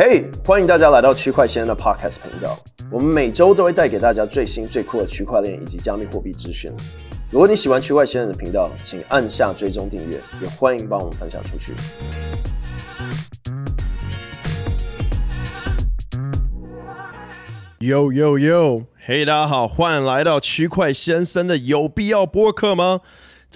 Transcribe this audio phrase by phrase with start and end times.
[0.00, 2.56] 嘿，欢迎大家来到区块先生的 Podcast 频道。
[2.88, 6.70] 我们每周都会带给大家最新最酷的区块链以及加密货币资讯。
[7.32, 11.72] 如果你喜欢区块先生的频道，请按下追踪订阅，也欢迎帮我们分享出去。
[17.80, 23.00] Yo yo yo，嘿，大家好，欢迎来到区块先生的有必要播客吗？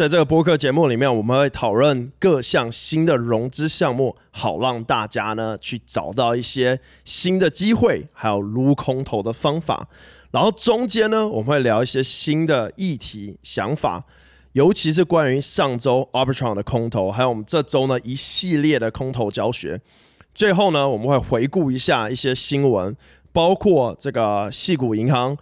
[0.02, 9.86] 在这个播客节目里面，我们会讨论各项新的融资项目，好让大家呢去找到一些新的机会，还有撸空头的方法。
[10.32, 14.02] 然后中间呢，我们会聊一些新的议题、想法，
[14.54, 19.80] 尤其是关于上周 Arbitrum 的空头，还有我们这周呢一系列的空头教学。
[20.34, 22.96] 最后呢，我们会回顾一下一些新闻，
[23.32, 25.38] 包括这个细谷银行。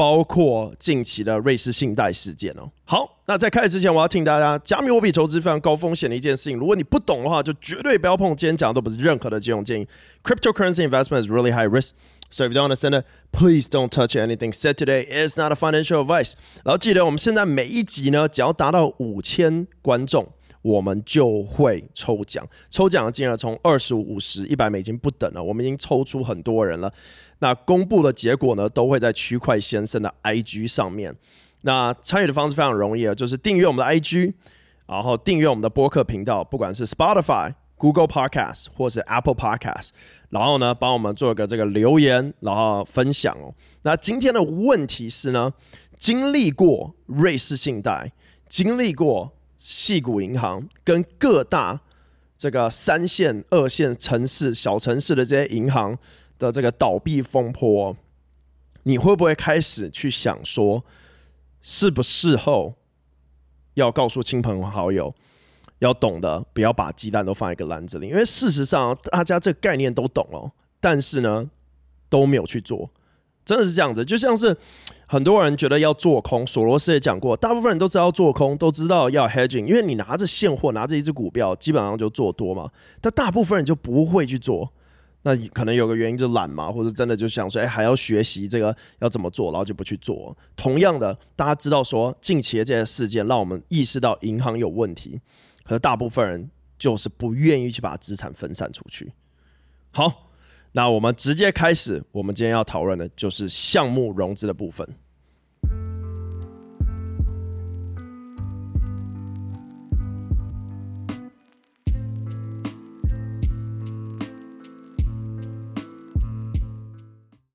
[0.00, 2.66] 包括近期的瑞士信贷事件哦。
[2.86, 6.56] 好，那在开始之前，我要提醒大家，加密货币投资非常高风险的一件事情。
[6.56, 8.34] 如果你不懂的话，就绝对不要碰。
[8.34, 9.86] 今天讲的都不是任何的金融建议。
[10.24, 11.90] Cryptocurrency investment is really high risk,
[12.30, 15.06] so if you don't understand it, please don't touch anything said today.
[15.06, 16.32] It's not a financial advice.
[16.64, 20.26] 然后记得，我们现在每一集呢，只要达到五千观众。
[20.62, 25.42] 我们就会抽奖，抽奖的金额从二十五、五十、一百美金不等了。
[25.42, 26.92] 我们已经抽出很多人了。
[27.38, 31.14] 那公布的结果呢，都会在区块先生的 IG 上面。
[31.62, 34.34] 那参与的方式非常容易啊，就是订阅我们的 IG，
[34.86, 39.90] 然后订阅我们的播客频道，不管是 Spotify、Google Podcast 或是 Apple Podcast，
[40.28, 43.54] 然后呢，帮我们做个这个留言，然后分享哦。
[43.82, 45.54] 那今天的问题是呢，
[45.96, 48.12] 经历过瑞士信贷，
[48.46, 49.32] 经历过。
[49.60, 51.78] 矽谷银行跟各大
[52.38, 55.98] 这个三线、二线城市、小城市的这些银行
[56.38, 57.94] 的这个倒闭风波，
[58.84, 60.82] 你会不会开始去想说，
[61.60, 62.74] 是不是后
[63.74, 65.14] 要告诉亲朋好友，
[65.80, 68.08] 要懂得不要把鸡蛋都放一个篮子里？
[68.08, 70.50] 因为事实上，大家这个概念都懂哦，
[70.80, 71.50] 但是呢，
[72.08, 72.90] 都没有去做。
[73.44, 74.56] 真的是这样子，就像是
[75.12, 82.70] 很多人觉得要做空，索罗斯也讲过，大部分人都知道做空，都知道要 hedging，因为你拿着现货，拿着一只股票，基本上就做多嘛。
[83.00, 84.72] 但大部分人就不会去做，
[85.22, 90.36] 那可能有个原因就懒嘛，或者真的就想说，哎，还要学习这个要怎么做，然后就不去做。
[90.54, 95.20] 同样的，大家知道说近期的这些事件让我们意识到银行有问题，
[95.64, 96.48] 可是大部分人
[96.78, 99.12] 就是不愿意去把资产分散出去。
[99.90, 100.29] 好。
[100.72, 104.86] 那我们直接开始，我们今天要讨论的就是项目融资的部分。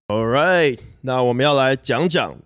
[0.07, 2.37] All right，那我们要来讲讲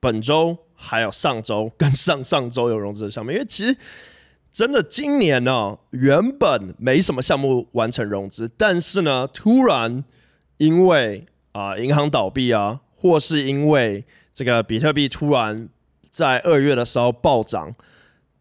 [0.00, 3.76] 本周还有上周跟上上周有融资的项目，因为其实。
[4.52, 10.04] 真的，今年呢、原本没什么项目完成融资，但是呢，突然
[10.58, 14.04] 因为啊、银行倒闭啊，或是因为
[14.34, 15.68] 这个比特币突然
[16.10, 17.74] 在二月的时候暴涨，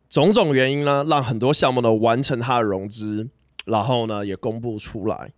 [0.09, 3.29] 种种原因呢，让很多项目呢完成它的融资，
[3.65, 5.31] 然后呢也公布出来。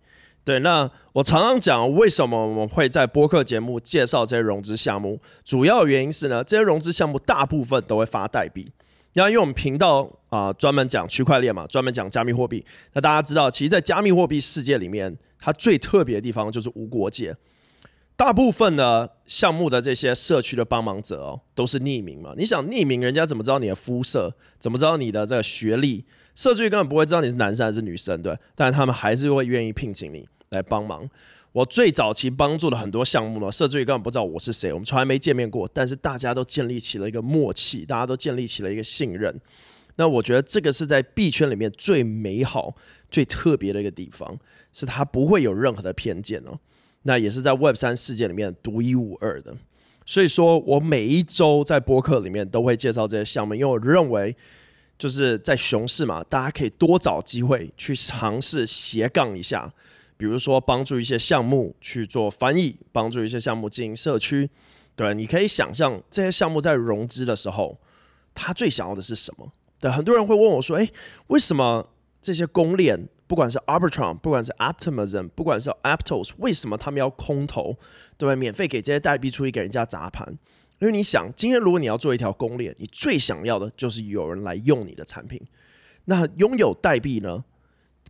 [0.44, 8.72] 对，那我常常讲，为什么我们会在播客节目介绍这些融资项目，主要原因是呢，这些融资项目大部分都会发代币。
[9.14, 12.64] 然后，因为我们频道啊、专门讲区块链嘛，专门讲加密货币。
[12.92, 17.34] 那大家知道，其实，在加密货币世界里面，它最特别的地方就是无国界。
[18.16, 22.32] 大部分的项目的这些社区的帮忙者哦，都是匿名嘛。
[22.36, 24.34] 你想匿名，人家怎么知道你的肤色？
[24.58, 26.04] 怎么知道你的这个学历？
[26.34, 28.36] 社区根本不会知道你是男生还是女生，对。
[28.56, 31.08] 但是他们还是会愿意聘请你来帮忙。
[31.54, 39.40] 我最早期帮助了很多项目呢，社区根本不知道我是谁，我们从来没见面过，但是大家都建立起了一个默契，大家都建立起了一个信任。
[39.94, 42.74] 那我觉得这个是在币圈里面最美好、
[43.08, 44.36] 最特别的一个地方，
[44.72, 46.58] 是它不会有任何的偏见哦。
[47.02, 49.56] 那也是在 Web 三世界里面独一无二的。
[50.04, 54.34] 所以说我每一周在播客里面都会介绍这些项目，因为我认为
[54.98, 59.72] 就是在熊市嘛，大家可以多找机会去尝试斜杠一下。
[60.16, 64.48] 比如说，帮助一些项目去做翻译，帮助一些项目经营社区，
[64.94, 67.78] 对，你可以想象这些项目在融资的时候，
[68.32, 69.52] 他最想要的是什么？
[69.80, 70.88] 对，很多人会问我说：“诶，
[71.26, 71.90] 为什么
[72.22, 77.76] 这些公链，不管是 Arbitrum，不管是 Optimism，不管是 Aptos，为什么他们要空投，
[78.16, 78.36] 对吧？
[78.36, 80.38] 免费给这些代币出去给人家砸盘？
[80.78, 85.40] 因为你想，今天如果你要做一条公链，你最想要的就是有人来用你的产品。
[86.04, 87.44] 那拥有代币呢，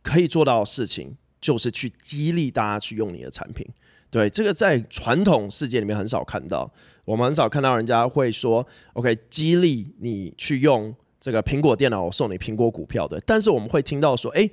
[0.02, 3.68] 可以做到的事情。”就是去激励大家去用你的产品，
[4.08, 6.72] 对，这个在传统世界里面很少看到，
[7.04, 13.20] 我们很少看到人家会说，OK，激励你去用这个苹果电脑，我送你苹果股票的。
[13.26, 14.50] 但是我们会听到说，诶，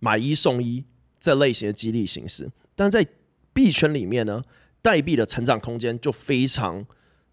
[0.00, 0.84] 买一送一
[1.18, 2.50] 这类型的激励形式。
[2.74, 3.06] 但在
[3.54, 4.44] 币圈里面呢，
[4.82, 6.84] 代币的成长空间就非常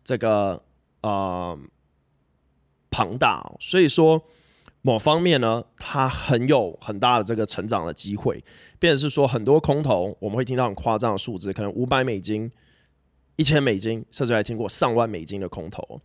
[0.05, 0.63] 这个
[1.01, 1.59] 呃
[2.89, 4.23] 庞大，所以说
[4.81, 8.43] 某方面呢，它很有很大的这个成长的机会。
[8.79, 12.51] 变成是说很多空头，我们会听到很夸张的数字，可能五百美金、
[13.35, 16.01] 一千美金，甚至还听过上万美金的空头。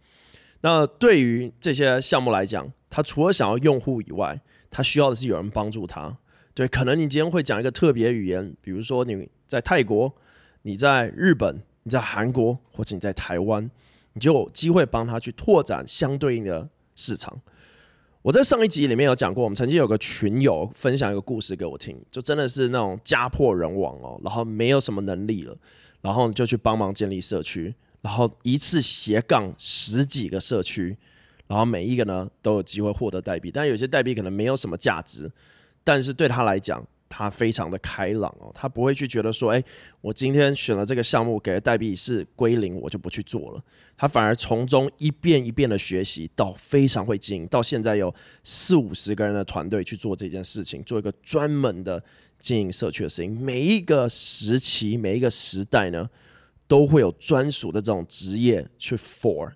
[0.61, 4.41] 那对于这些项目来讲，它除了想要用户以外，
[4.71, 6.19] 它需要的是有人帮助他。
[6.53, 10.15] 对，可能你今天会讲一个特别语言，比如说你在泰国、
[10.63, 13.71] 你在日本、你在韩国，或者你在台湾，
[14.15, 17.41] 你就有机会帮他去拓展相对应的市场。
[18.27, 25.57] 我在上一集里面有讲过，我们曾经有个群友分享一个故事给我听，就真的是那种家破人亡哦，然后没有什么能力了，
[26.01, 30.97] 然后就去帮忙建立社区，然后一次斜杠十几个社区，
[31.47, 35.31] 然后每一个呢都有机会获得代币，但有些代币可能没有什么价值，
[35.85, 36.85] 但是对他来讲。
[37.09, 39.63] 他非常的开朗哦，他不会去觉得说，哎，
[40.01, 43.63] 我今天选了这个项目，给的代币是归零，我就不去做了。
[43.97, 52.03] 他反而从中一遍一遍的学习，到非常会经营，到现在有四五十个人的团队去做这件事情，做一个专门的
[52.39, 53.41] 经营社区的事情。
[53.41, 56.11] 每一个时期，每一个时代呢，
[56.67, 59.53] 都会有专属的这种职业去 for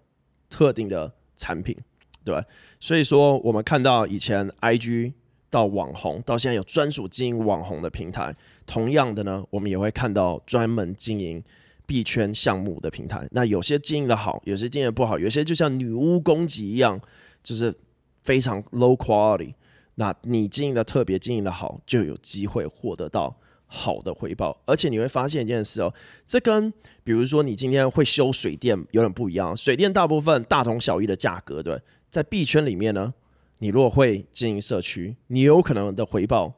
[0.48, 1.76] 特定的产品，
[2.24, 2.44] 对吧？
[2.78, 5.14] 所以说，我们看到以前 IG。
[5.50, 8.34] 到网红，到现在有专属经营网红的平台。
[8.64, 11.42] 同样的呢，我们也会看到专门经营
[11.84, 13.26] 币圈项目的平台。
[13.32, 17.00] 那有些经营的好，有些经营的不好，有些就像女巫攻击一样，
[17.42, 17.74] 就是
[18.22, 19.52] 非常 low quality。
[19.96, 23.36] 那你经营的特别，经营的好，就有机会获得到
[23.66, 24.56] 好的回报。
[24.64, 25.92] 而且你会发现一件事哦，
[26.24, 29.56] 这跟比如说你今天会修水电有点不一样。
[29.56, 33.12] 水电大部分大同小异的价格，对，在币圈里面呢。
[33.60, 36.54] 你如果会经营社区，你有可能的回报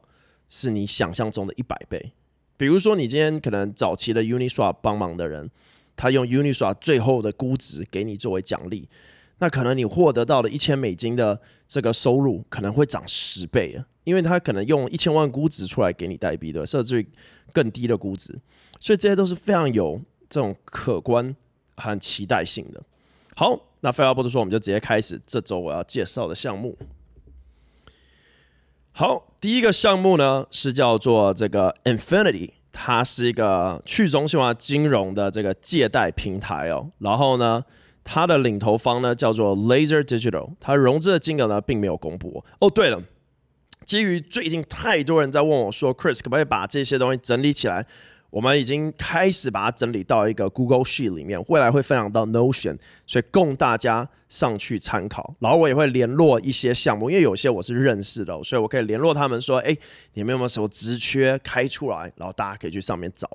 [0.49, 2.11] 是你想象中的一百倍。
[2.57, 5.49] 比如说，你今天可能早期的 Uniswap 帮忙的人，
[5.95, 8.87] 他用 Uniswap 最后的估值给你作为奖励，
[9.39, 17.05] 那可能你获得到的一千美金的这个收入可能会涨十倍啊，因为他可能用一千万估值出来给你代币的，甚至
[17.51, 18.39] 更低的估值，
[18.79, 21.35] 所以这些都是非常有这种可观
[21.75, 22.81] 和期待性的。
[23.35, 26.77] 好，那废话不多说，我们就直接开始这周我要介绍的项目。
[28.93, 36.91] 好，第一个项目呢是叫做这个 Infinity，它是一个去中心化金融的这个借贷平台哦。
[36.99, 37.65] 然后呢，
[38.05, 42.45] 它的领头方呢叫做 Laser Digital，它融资的金额呢并没有公布。
[42.59, 43.03] 哦，对了，
[43.85, 47.85] 基于最近太多人在问我说，Chris 可不可以把这些东西整理起来？
[48.33, 55.35] 我们已经开始把它整理到一个 Google Sheet 里面，未来会分享到 Notion，所以供大家上去参考。
[55.37, 59.77] 然后我也会联络一些项目，因为有些我是认识的，所以我可以联络他们说：“哎，
[60.15, 63.29] 你们有没有什么职缺开出来？”然后大家可以去上面找。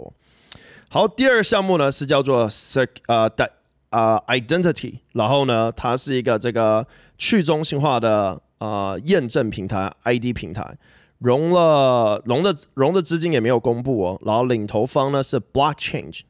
[0.89, 3.49] 好，第二个项目呢是叫做 Sec 呃的
[3.91, 6.85] 呃 Identity，然后呢它是一个这个
[7.17, 10.77] 去中心化的呃验证平台 ID 平台。
[11.19, 16.21] 融了融的融的资金也没有公布哦，然后领头方呢是 Blockchange。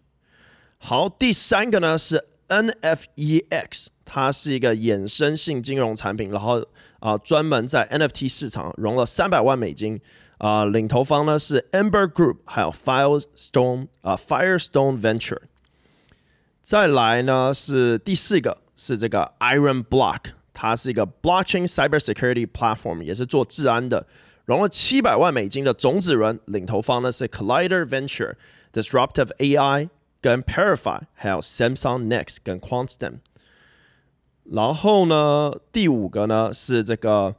[0.79, 6.65] 好，第三个呢是 NFEX，它是一个衍生性金融产品，然后
[7.01, 10.01] 啊、专门在 NFT 市场融了三百万美金
[10.39, 15.43] 啊、领头方呢是 Amber Group 还有 Firestone 啊 Firestone Venture。
[16.63, 24.07] 再来呢是第四个是这个 Iron Block，它是一个 Blockchain Cybersecurity Platform，也是做治安的。
[24.49, 28.35] 融了七百万美金的种子轮，领头方呢是 Collider Venture、
[28.73, 29.91] Disruptive AI
[30.23, 33.19] 跟 Verify，还有 Samsung Next 跟 Quantstamp。
[34.45, 37.35] 然后呢，第五个呢是这个，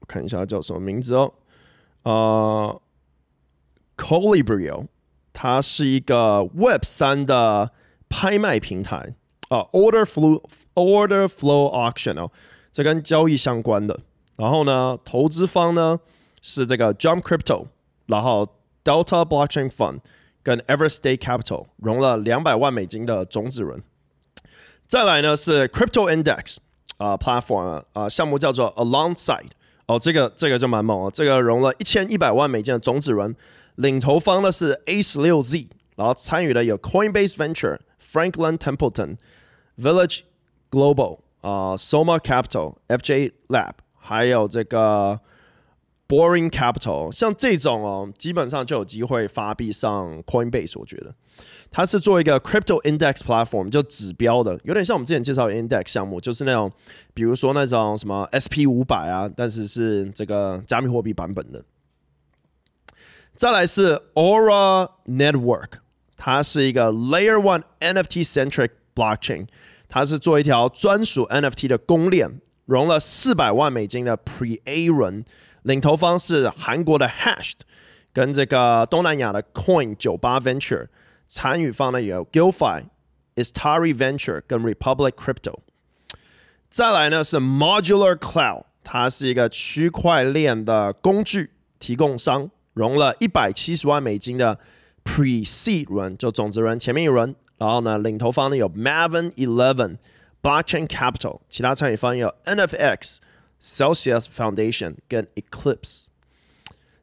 [0.00, 1.32] 我看一下叫什么名字哦，
[2.02, 2.82] 呃
[3.96, 4.88] ，Colibrio，
[5.32, 7.70] 它是一个 Web 三的
[8.10, 9.14] 拍卖平台
[9.48, 12.30] 啊，Order Flow Order Flow Auction 哦，
[12.70, 14.00] 这跟交易相关的。
[14.42, 16.00] 然后呢，投资方呢
[16.40, 17.66] 是这个 Jump Crypto，
[18.06, 18.44] 然后
[18.82, 20.00] Delta Blockchain Fund
[20.42, 23.80] 跟 Everstate Capital 融了两百万美金的种子轮。
[24.88, 26.56] 再来呢是 Crypto Index
[26.96, 29.50] 啊、Platform 啊、项目叫做 Alongside
[29.86, 33.36] 哦，这个这个就蛮猛哦，这个融了一千一百万美金的种子轮，
[33.76, 39.18] 领头方呢是 A 十六 Z，然后参与的有 Coinbase Venture、Franklin Templeton、
[39.78, 40.22] Village
[40.68, 43.74] Global 啊、Soma Capital、FJ Lab。
[44.04, 45.20] 还有这个
[46.08, 50.78] Boring Capital，像这种哦，基本上就有机会发币上 Coinbase。
[50.78, 51.14] 我觉得
[51.70, 56.70] 它是做一个 Crypto Index Platform，就指标的，有点像我们之前介绍的 Index 项目，就是那种
[57.14, 61.64] 比如说那种什么 SP 五百啊，但是是这个加密货币版本的。
[63.34, 65.78] 再来是 Aura Network，
[66.16, 69.46] 它是一个 Layer One NFT Centric Blockchain，
[69.88, 75.24] 它是做一条专属 NFT 的公链，融了四百万美金的 Pre-A 轮，
[75.62, 77.60] 领头方是韩国的 Hashed，
[78.12, 80.88] 跟这个东南亚的 Coin 九八 Venture，
[81.26, 82.84] 参与方呢有 GILFI、
[83.36, 85.58] Istari Venture 跟 Republic Crypto。
[86.70, 92.50] 再来呢是 Modular Cloud，它是一个区块链的工具提供商。
[92.74, 94.58] 融了一百七十万美金的
[95.04, 99.98] Pre-C 轮，就种子轮前面一轮，然后呢，领头方呢有 Maven Eleven、
[100.42, 103.18] Blockchain Capital，其他参与方有 NFX、
[103.60, 106.06] Celsius Foundation 跟 Eclipse。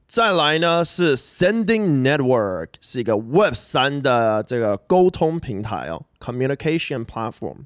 [0.08, 7.60] 再来呢是 Sending Network，是一个 Web 三的这个沟通平台哦，Communication Platform。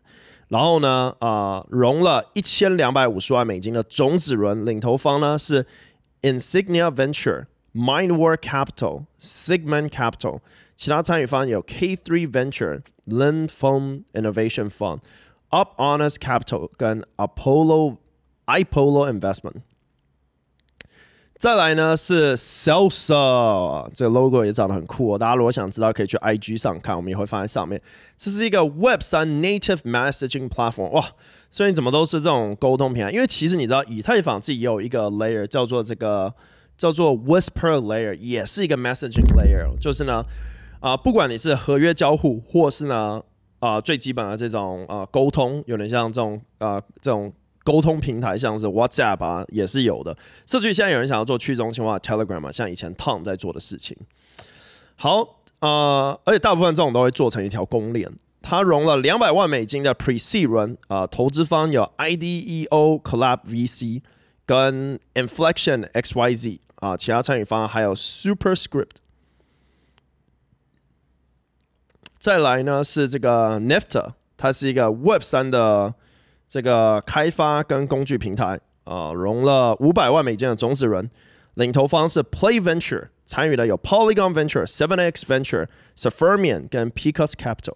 [0.49, 5.65] 然后呢，啊、融了一千两百五十万美金的种子轮，领头方呢是
[6.21, 10.41] Insignia Venture、MindWork Capital、Sigmund Capital，
[10.75, 14.99] 其他参与方有 K3 Venture、Lin Feng Innovation Fund、
[15.53, 17.97] Up Honest Capital 跟 Apollo、
[18.47, 19.61] iPollo Investment。
[21.37, 25.19] 再来呢是 Selsa 这个 logo 也长得很酷哦。
[25.19, 27.79] 大家如果想知道，可以去 IG 上看，我们也会放在上面。
[28.17, 30.89] 这是一个 Web 三 Native Messaging Platform。
[30.89, 31.05] 哇，
[31.51, 33.11] 所以怎么都是这种沟通平台？
[33.11, 36.33] 因为其实你知道，以太坊自己也有一个 layer 叫做这个。
[36.75, 40.25] 叫做 Whisper Layer，也是一个 Messaging Layer，就是呢，
[40.79, 43.21] 啊、不管你是合约交互，或是呢，
[43.65, 47.31] 啊、最基本的这种啊、呃、沟通，有点像这种啊、呃、这种
[47.63, 50.13] 沟通平台，像是 WhatsApp 啊，也是有的。
[50.45, 53.95] 甚至于现在有人想要做去中心化 Telegram 嘛，像以前 Tom 在做的事情。
[54.97, 58.11] 好，啊、而且大部分这种都会做成一条公链。
[58.41, 64.01] 它融了两百万美金的 Pre C 轮啊、投资方有 IDEO Collab VC
[64.45, 66.59] 跟 Inflection XYZ。
[66.75, 68.97] 啊，其他参与方还有 Superscript。
[72.23, 75.93] 再来呢是这个 Nifter，它是一个 Web 三的
[76.47, 81.09] 这个开发跟工具平台啊，融了五百万美金的种子轮，
[81.55, 87.75] 领头方是 Play Venture，参与的有 Polygon Venture、Seven X Venture、Sefermium 跟 Picus Capital。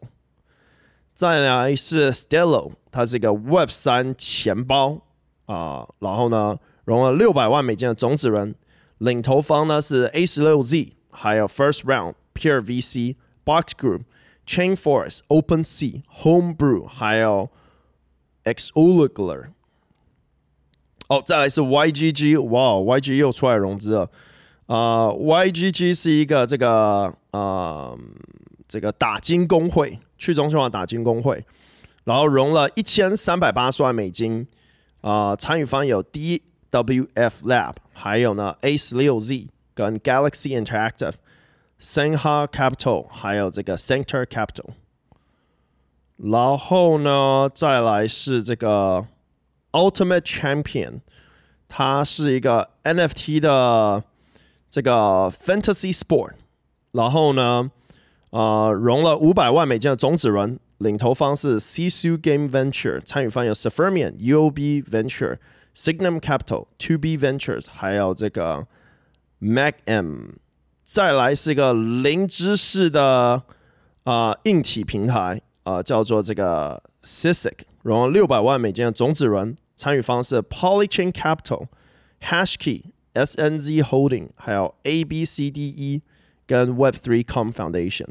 [1.13, 5.01] 再来是 Stello，它是一个 Web 三钱包
[5.47, 8.55] 啊，然后呢融了六百万美金的种子轮。
[8.99, 14.03] 领头方呢是 A 十六 Z，还有 First Round、Peer VC、Box Group、
[14.47, 17.51] Chain Force、Open Sea、Homebrew，还有
[18.45, 19.49] Exoligler。
[21.09, 24.09] 哦，再来是 YGG，哇，YGG 又出来融资了。
[24.65, 27.99] 啊、呃，YGG 是一个这个啊、呃，
[28.67, 31.45] 这个打金公会，去中心化打金公会，
[32.05, 34.47] 然后融了一千三百八十万美金。
[35.01, 36.41] 啊、呃，参与方有 D。
[36.69, 41.13] WF Lab，还有呢 A 十六 Z 跟 Galaxy Interactive、
[41.79, 44.71] Senha Capital，还有这个 Center Capital。
[46.17, 49.05] 然后呢，再来是这个
[49.71, 51.01] Ultimate Champion，
[51.67, 54.03] 它是一个 NFT 的
[54.69, 56.33] 这个 Fantasy Sport。
[56.91, 57.69] 然后呢，
[58.31, 65.37] 呃，融了五百万美金的种子轮，领头方是 Sisu Game Venture，参与方有 s u f e r m i a n UOB Venture。
[65.75, 68.65] Signum Capital、To B Ventures，还有这个
[69.37, 70.29] Mac M，
[70.87, 73.43] 再来是一个零知识的
[74.05, 81.67] 啊、硬体平台啊、叫做这个 Sisic，融了六百万美金的种子轮，参与方是 Polychain Capital、
[82.21, 86.03] Hashkey、SNZ Holding，还有 A B C D E
[86.45, 88.07] 跟 Web3Com Foundation。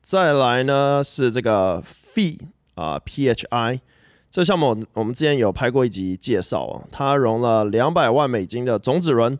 [0.00, 2.38] 再来呢是这个 Phi
[2.74, 3.82] 啊、P H I。
[4.30, 9.38] 这项目我们之前有拍过一集介绍啊，它融了两百万美金的种子轮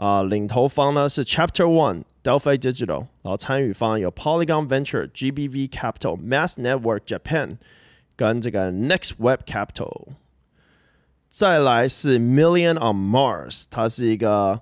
[0.00, 7.56] 啊、呃，领头方呢是 Chapter One Delphi Digital，然后参与方有 Polygon Venture、GBV Capital、Mass Network Japan
[8.16, 10.08] 跟这个 Next Web Capital。
[11.28, 14.60] 再来是 Million on Mars，它是一个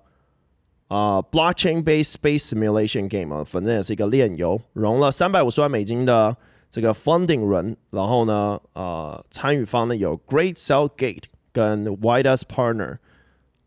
[0.89, 6.37] 啊、呃、Blockchain-based Space Simulation Game 啊，反正也是一个链游，融了三百五十万美金的。
[6.71, 12.99] 这个 funding 轮，然后呢，呃，参与方呢有 Great Cell Gate 跟 Widest Partner，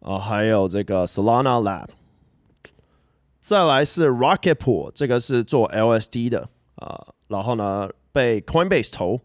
[0.03, 1.89] 啊、还有这个 Solana Lab。
[3.41, 9.21] 再来是 Rocket Pool，这个是做 LSD 的啊、然后呢被 Coinbase 投，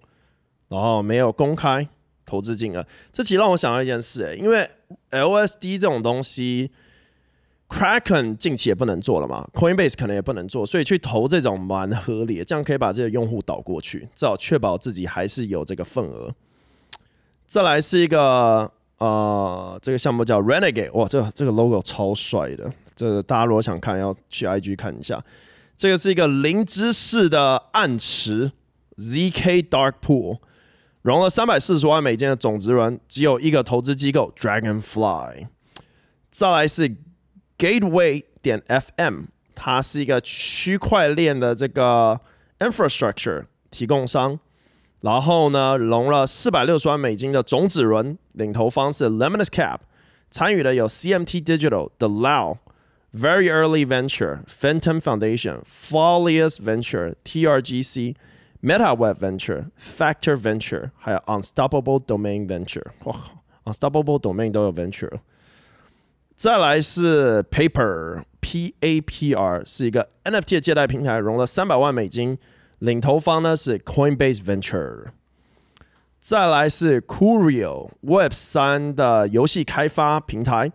[0.69, 1.88] 然后没有公开
[2.25, 2.86] 投资金额。
[3.12, 4.69] 这其实让我想到一件事，诶，因为
[5.12, 6.72] LSD 这种东西。
[7.69, 16.34] Kraken 近期也不能做了嘛，Coinbase 可能也不能做，所以去投这种蛮合理的，这样可以把这个用户导过去，至少确保自己还是有这个份额。
[17.46, 25.24] 再来是一个呃，这个项目叫 Renegade，哇，这个这个 logo 超帅的，这大家如果想看，要去 IG 看一下。
[25.75, 28.51] 这个是一个零知识的暗池
[28.98, 30.39] ZK Dark Pool，
[31.04, 35.48] 融了三百四十万美金的种子轮，只有一个投资机构 Dragonfly。
[36.32, 36.96] 再来是
[37.60, 42.20] Gateway 点 FM，它是一个区块链的这个
[42.58, 44.39] infrastructure 提供商。
[45.01, 49.80] 然后呢，融了四百六十万美金的种子轮，领投方是 Lemonus Cap，
[50.32, 52.58] 参与的有 CMT Digital、The Lao、
[53.13, 58.16] Very Early Venture、Phantom Foundation、Folius Venture、TRGC、
[58.63, 62.86] MetaWeb Venture、Factor Venture，还有 Unstoppable Domain Venture。
[63.04, 63.16] 哇
[63.66, 65.20] ，Unstoppable Domain 都有 Venture。
[66.36, 72.38] 再来是 Paper P A P R，是一个 NFT 的借贷平台，融了三百万美金。
[72.79, 75.05] 领投方呢是 Coinbase Venture，
[76.19, 80.72] 再来是 Curio Web 三的游戏开发平台，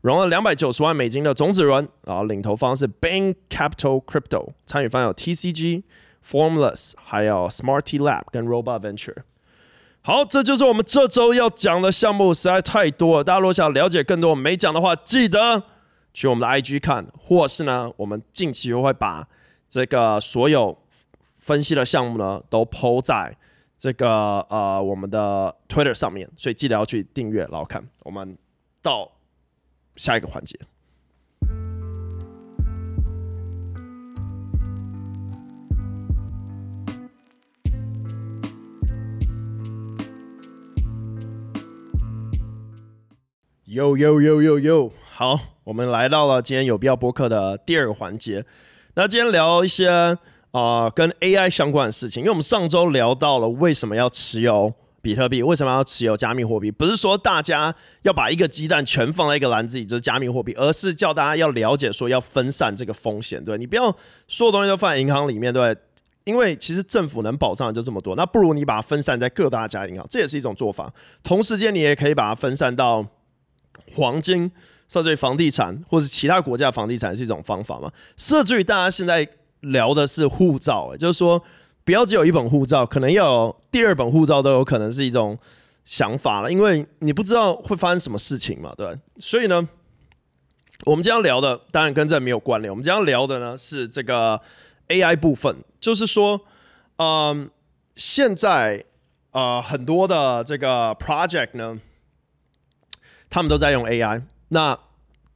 [0.00, 5.82] 融了两百九十万美金的种子轮，然后领投方是 Bank Capital Crypto，参与方有 TCG、
[6.26, 9.18] Formless，还有 Smarty Lab 跟 Robot Venture。
[10.00, 13.24] 好，这就是我们这周要讲的项目，实在太多了。
[13.24, 15.62] 大家如果想了解更多没讲的话，记得
[16.14, 19.28] 去我们的 IG 看，或是呢，我们近期会把
[19.68, 20.78] 这个所有。
[21.42, 23.36] 分析的项目呢，都 po 在
[23.76, 27.84] 这个呃我们的 Twitter 上面，所以记得要去订阅，然后看。
[28.04, 28.38] 我们
[28.80, 29.10] 到
[29.96, 30.56] 下一个环节。
[43.66, 48.44] Yo yo yo yo yo，好，我们来到了今天有必要播客的第二个环节。
[48.94, 50.16] 那今天聊一些。
[50.52, 63.90] 啊、跟 AI 相关的事情，因为我们上周聊到了为什么要持有比特币，为什么要持有加密货币，不是说大家要把一个鸡蛋全放在一个篮子里，就是加密货币，而是叫大家要了解说要分散这个风险，对，你不要
[64.28, 65.74] 所有东西都放在银行里面，对，
[66.24, 70.92] 因为其实政府能保障的就这么多，那不如你把它分散在各大家银行，这也是一种做法。
[71.22, 73.02] 同时间，你也可以把它分散到
[73.94, 74.52] 黄金，
[74.86, 79.26] 甚至于房地产，或者其他国家房地产是一种方法嘛，甚至于大家现在。
[79.62, 81.42] 聊的是护照，欸，就是说
[81.84, 85.38] 不要只有一本护照，可能要有第二本护照都有可能是一种
[85.84, 88.98] 想法了，因为你不知道会发生什么事情嘛，对。
[89.18, 89.68] 所以呢，
[90.84, 94.40] 我们今天聊的当然跟这没有关联，我们今天聊的呢是这个
[94.88, 96.40] AI 部分，就是说，
[96.96, 97.48] 嗯，
[97.94, 98.84] 现在
[99.30, 101.80] 呃很多的这个 project 呢，
[103.30, 104.78] 他们都在用 AI，那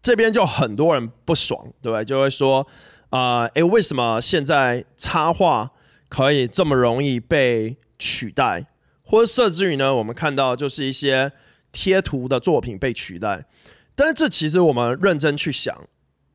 [0.02, 2.04] 这边就很多人不爽，对？
[2.04, 2.66] 就会说。
[3.10, 5.70] 啊，诶、为什么现在插画
[6.08, 8.66] 可以这么容易被取代？
[9.02, 11.32] 或者甚至于呢，我们看到就是一些
[11.70, 13.46] 贴图的作品被取代。
[13.94, 15.88] 但是这其实我们认真去想，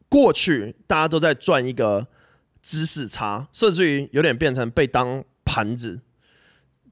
[0.07, 2.07] 过去大家都在赚一个
[2.61, 6.01] 知识差，甚至于有点变成被当盘子。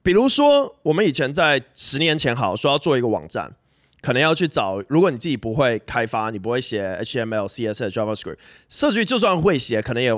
[0.03, 3.55] 比如说，我们以前在十年前好说要做一个网站。
[4.01, 8.37] 可能要去找，如果你自己不会开发，你不会写 HTML、CSS、JavaScript，
[8.69, 10.17] 设计就算会写，可能也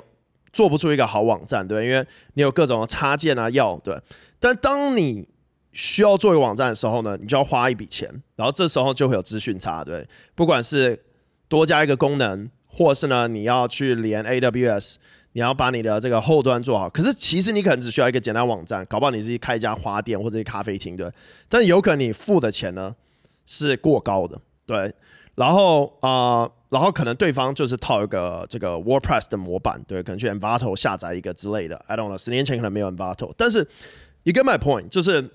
[0.53, 3.99] 做不出一个好网站，对，因为你有各种插件啊，要对。
[4.39, 5.27] 但当你
[5.71, 10.05] 需要做一个网站的时候呢，你就要花一笔钱，然后这时候就会有资讯差，对。
[10.35, 10.99] 不管是
[11.47, 14.95] 多加一个功能，或是呢你要去连 AWS，
[15.31, 16.89] 你要把你的这个后端做好。
[16.89, 21.09] 可是其实你可能只需要一个简单网站，搞不好你自己开一家花店或者咖啡厅，对。
[21.47, 22.95] 但有可能你付的钱呢？
[23.53, 24.93] 是过高的，对，
[25.35, 33.67] 然后啊、然后可能对方就是套一个这个 WordPress 的模板，对，可能去 Envato 下载一个之类的，I don't know，十年前可能没有 Envato，但是
[34.23, 35.29] you get my point，就是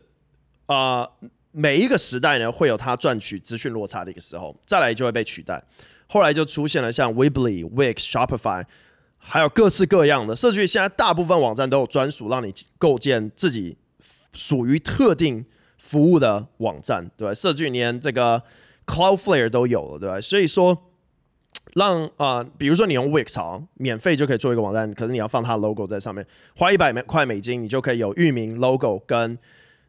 [0.65, 1.07] 啊、
[1.53, 5.63] 每一个时代呢会有它赚取资讯落差的一个时候，再来就会被取代，
[6.07, 8.65] 后来就出现了像 Weebly、Wix、Shopify，
[9.19, 13.77] 还有各式各样的，甚至于现在大部分网站都有专属让你构建自己
[14.33, 15.45] 属于特定。
[15.79, 17.35] 服务的网站，对吧？
[17.35, 18.43] 甚至连这个
[18.87, 20.21] Cloudflare 都有了，对吧？
[20.21, 20.77] 所以说，
[21.75, 29.39] 让啊、比如说你用 Wix 好，免费就可以做一个网站，可是你要放它的 logo 在上面，花一百块美金，你就可以有域名、logo 跟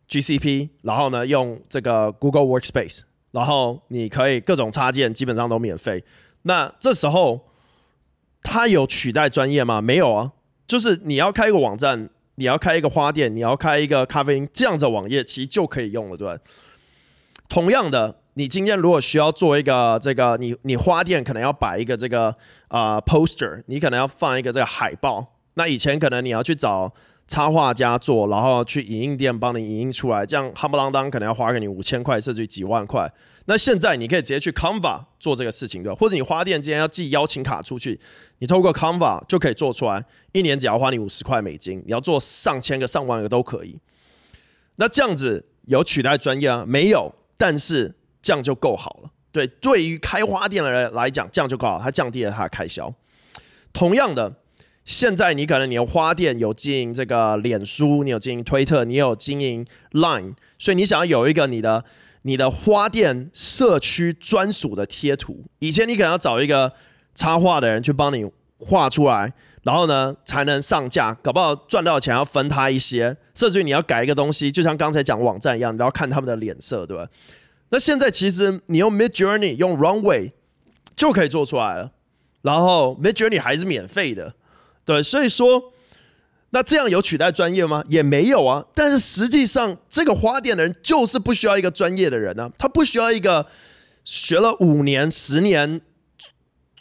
[0.10, 6.04] GCP，然后呢，用这个 Google Workspace，然后你可以各种插件基本上都免费。
[6.44, 7.48] 那这时候，
[8.44, 9.82] 它有取代专业吗？
[9.82, 10.32] 没有啊，
[10.68, 12.10] 就是你要开一个网站。
[12.40, 16.40] 你要开一个花店，你要开一个咖啡厅，这样子的网页其实就可以用了，对？
[17.50, 22.36] 同样的，你今天如果需要做一个这个，你你花店可能要摆一个这个
[22.68, 25.34] 啊、poster，你可能要放一个这个海报。
[25.56, 26.94] 那以前可能你要去找
[27.28, 33.12] 插画家做，然后去影印店帮你影印出来，这样夯不啷当可能要花给你五千块甚至于几万块。
[33.46, 35.94] 那现在你可以直接去 Canva 做这个事情，对？
[35.94, 38.00] 或者你花店今天要寄邀请卡出去，
[38.40, 43.78] 你透过 Canva 就可以做出来，一年只要花你五十块美金，你要做上千个、上万个都可以。
[44.78, 46.64] 那这样子有取代专业啊？
[46.66, 49.10] 没有，但是这样就够好了。
[49.32, 52.94] 对，对于开花店的人来讲，这样就够好，它降低了他的开销。
[53.74, 54.34] 同样的。
[54.88, 61.84] 现在你可能你有花店，有经营这个脸书，你有经营推特，你有经营 Line，所以你想要有一个你的
[62.22, 65.44] 你的花店社区专属的贴图。
[65.60, 66.72] 以前你可能要找一个
[67.14, 68.26] 插画的人去帮你
[68.60, 73.18] 画出来，然后呢才能上架，搞不好赚到钱要分他一些。
[73.36, 77.06] 甚至于你要改一个东西，就像刚才讲网站一样，你都要看他们的脸色，对吧？
[77.72, 80.32] 那现在其实你用 Midjourney 用 Runway
[80.96, 81.92] 就可以做出来了，
[82.42, 84.34] 然后 Midjourney 还是免费的。
[84.88, 85.74] 对，所以说，
[86.52, 87.84] 那这样有取代专业吗？
[87.90, 88.66] 也没有啊。
[88.74, 93.46] 但是实际上，这个花店的人就是不需要一个专业的人呢、啊，他不需要一个
[94.06, 95.82] 学了五年、十年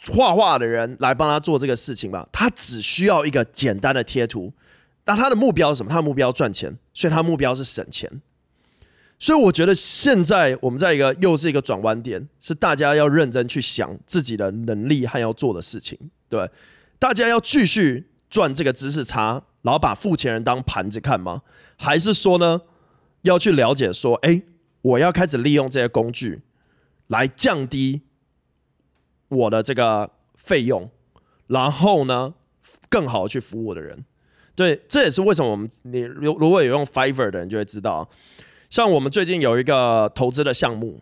[0.09, 2.25] 画画的人来帮他做这个事情吧。
[2.31, 4.53] 他只需要一个简单的贴图。
[5.03, 5.89] 那他的目标是什么？
[5.89, 8.09] 他的目标赚钱，所以他目标是省钱。
[9.19, 16.49] 所以我觉得现在我们在一个又是一个转弯点，是大家要认真去想自己的能力和要做的事情，对。
[16.99, 21.41] 大家要继续赚这个知识差，然后把付钱人当盘子看吗？
[21.77, 22.61] 还是说呢，
[23.21, 24.41] 要去了解说，哎，
[24.81, 26.41] 我要开始利用这些工具
[27.07, 28.01] 来降低
[29.29, 30.89] 我的这个费用，
[31.47, 32.33] 然后呢，
[32.89, 34.03] 更好的去服务我的人。
[34.55, 38.09] 对，这也是为什么我们你如如果有用 Fiverr 的人就会知道，
[38.69, 41.01] 像我们最近有一个投资的项目。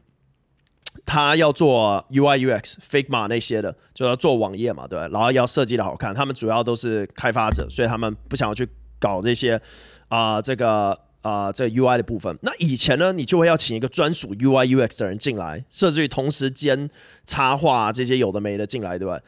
[1.06, 6.14] 他要做 UI UX、Figma 那些的，就要做网页嘛，对，然后要设计的好看。
[6.14, 8.68] 他们主要都是开发者，所以他们不想要去
[9.00, 9.60] 搞这些
[10.08, 12.38] 啊、这个啊、这个 UI 的部分。
[12.42, 16.90] 那以前呢，你就会要请一个专属 UI UX 的人进来，甚至于同时间
[17.26, 19.20] 插画这些有的没的进来，对吧？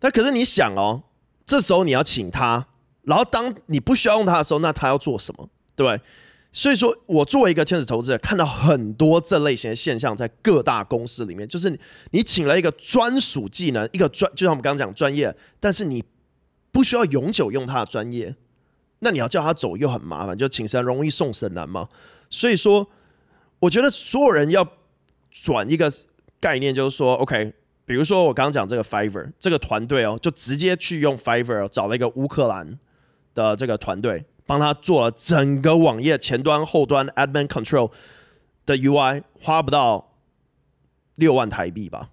[0.00, 1.02] 那可是你想哦，
[1.44, 2.66] 这时候你要请他，
[3.02, 6.00] 然后当你不需要用他的时候，那他要做什么，对不对？
[6.52, 11.78] 所以说，我作为一个天使投资人，看到很多这类型的现象在各大公司里面，就是
[12.10, 16.02] 你请了一个专属技能，一个专，就像我们刚刚讲专业，但是你
[16.72, 18.34] 不需要永久用他的专业，
[18.98, 21.88] 那你要叫他走又很麻烦，就请神容易送神难嘛。
[22.28, 22.90] 所以说，
[23.60, 24.66] 我觉得所有人要
[25.30, 25.92] 转一个
[26.40, 27.52] 概念，就是说，OK，
[27.84, 32.76] 比如说我刚刚讲这个 Fiverr 这个团队哦，就直接去用 Fiverr 找了一个乌克兰
[33.34, 34.24] 的这个团队。
[34.46, 37.90] 帮他做了整个网页前端、后端 admin control
[38.66, 40.12] 的 UI，花不到
[41.16, 42.10] 六万台币吧？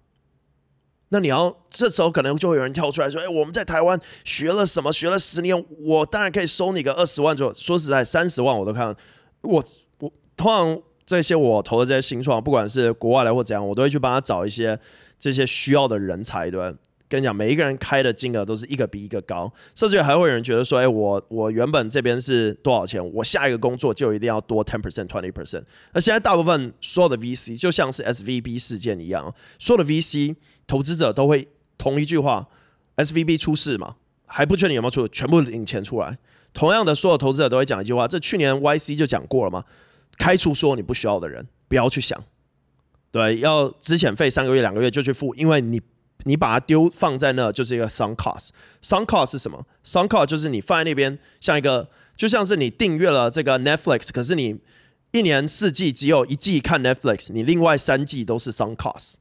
[1.09, 4.91] 那你要这时候可能就会有人跳出来说：“哎，我们在台湾学了什么？
[4.91, 7.53] 学了十年，我当然可以收你个二十万左右。
[7.53, 8.93] 说实在，三十万我都看。
[9.41, 9.63] 我
[9.99, 14.77] 我通常这些我投的这些新创，不管是国外来或怎样，我都会去帮他找一些
[15.17, 16.77] 这些需要的人才，对吧？
[17.09, 30.35] 跟你讲，每一个人开的金额都是一个比一个高，甚至还会有人觉得说：“哎，我我原本这边是多少钱，我下一个工作就一定要多 ten percent、twenty percent。”那现在大部分所有的 VC 就像是 SVB 事件一样，所有的 VC
[30.67, 32.45] 投资者都会同一句话
[32.97, 36.17] ：“SVB 出事嘛，还不确定有没有出，全部领钱出来。”
[36.53, 39.63] 同样的，所有投资者都会讲一句话：“这去年 YC 就讲过了嘛，
[40.17, 42.21] 开除所有你不需要的人，不要去想，
[43.11, 45.81] 对，要资遣费三个月、两个月就去付，因为你。”
[46.23, 48.49] 你把它丢放在那，就是一个 sunk cost。
[48.81, 54.59] sunk cost 是什么？sunk cost 就是你放在那边，像一个就像是你订阅了这个 Netflix，可是你
[55.11, 59.15] 一年四季只有一季看 Netflix，你另外三季都是 sunk cost。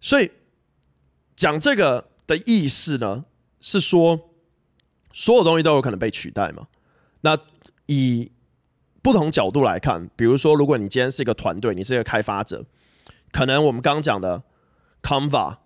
[0.00, 0.30] 所以
[1.34, 3.24] 讲这个的意思呢，
[3.60, 4.30] 是说
[5.12, 6.68] 所有东西都有可能被取代嘛。
[7.22, 7.36] 那
[7.86, 8.30] 以
[9.02, 12.64] 不同角度来看，比如说，如果你今天是一个团队，你是一个开发者，
[13.32, 14.42] 可能我们刚讲的
[15.02, 15.58] Canva。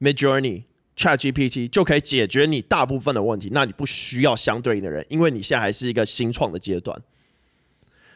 [0.00, 0.64] Midjourney、
[0.96, 7.00] ChatGPT 就可以解决你大部分的问题，那你不需要相对应的人，因为你现在还是一个新创的阶段。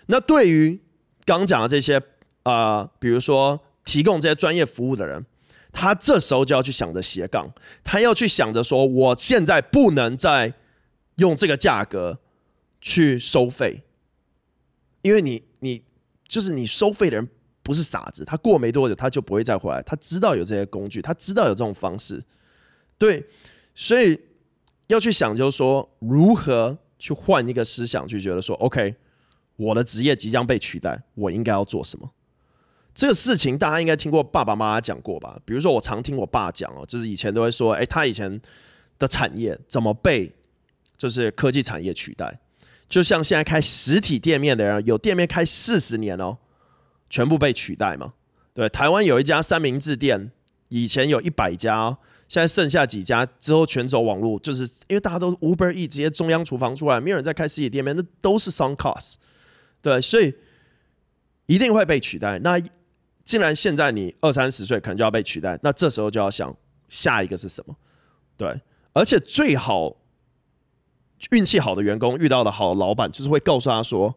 [0.06, 0.80] 那对于
[1.24, 1.96] 刚讲的这些
[2.42, 5.24] 啊、呃，比如说提供这些专业服务的人，
[5.72, 10.54] 他这时候就要去想着斜杠，他要去想着说，我现在不能再
[11.16, 12.18] 用这个价格
[12.80, 13.82] 去收费，
[15.02, 15.82] 因为你你
[16.26, 17.28] 就是你收费的人。
[17.62, 19.83] 不是傻子，他过没多久他就不会再回来。
[19.83, 22.22] 他知道有这些工具，他知道有这种方式，
[22.98, 23.25] 对，
[23.75, 24.18] 所以
[24.88, 28.94] 要去想，就是说如何去换一个思想，去觉得说，OK，
[29.57, 32.11] 我的职业即将被取代，我应该要做什么？
[32.94, 35.40] 这个事情大家应该听过爸爸妈妈讲过吧？
[35.46, 38.40] 比如说我常听我爸讲哦，就是以前都会说，诶，他以前
[38.98, 40.31] 的产业怎么被
[40.98, 42.38] 就是科技产业取代？
[42.88, 46.37] 就像现在开实体店面的人，有店面开四十年哦，
[47.12, 48.14] 全部被取代嘛？
[48.55, 50.33] 对，台湾有一家三明治店，
[50.70, 59.16] 以前有一百家，现在剩下几家，之后全走网络，就是因为大家都 Uber E 直接中央厨房出来，没有人在开实体店面，那都是 sunk cost。
[59.83, 60.35] 对，所以
[61.44, 62.38] 一定会被取代。
[62.38, 62.59] 那
[63.22, 66.57] 既然现在你二三十岁可能就要被取代，那这时候就要想
[66.88, 67.77] 下一个是什么？
[68.38, 68.59] 对，
[68.94, 69.94] 而且最好
[71.31, 74.16] 运气好的员工遇到的好的老板，就是会告诉他说，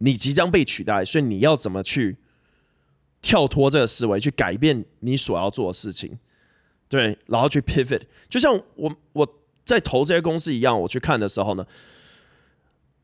[0.00, 2.18] 你即将被取代，所以你要怎么去
[3.22, 6.18] 跳脱这个思维，去改变你所要做的事情，
[6.88, 8.02] 对，然后去 pivot。
[8.28, 11.64] 就像我我在投这些公司一样，我去看的时候呢，